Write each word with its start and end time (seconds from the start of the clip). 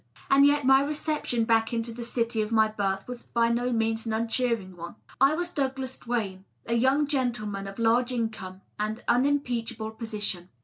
And 0.31 0.47
yet 0.47 0.65
my 0.65 0.81
reception 0.81 1.43
back 1.45 1.71
into 1.73 1.93
the 1.93 2.01
city 2.01 2.41
of 2.41 2.51
my 2.51 2.67
birth 2.67 3.07
was 3.07 3.21
by 3.21 3.49
no 3.49 3.71
means 3.71 4.07
an 4.07 4.13
uncheering 4.13 4.75
one. 4.75 4.95
I 5.21 5.35
was 5.35 5.51
Douglas 5.53 5.95
Duane, 5.99 6.43
a 6.65 6.73
young 6.73 7.05
gentleman 7.05 7.67
of 7.67 7.77
large 7.77 8.11
income 8.11 8.61
and 8.79 9.03
unimpeachable 9.07 9.91
position. 9.91 10.49